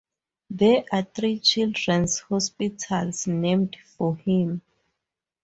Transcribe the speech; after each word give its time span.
There 0.49 0.83
are 0.91 1.03
three 1.03 1.37
children's 1.41 2.21
hospitals 2.21 3.27
named 3.27 3.77
for 3.97 4.15
him. 4.15 4.63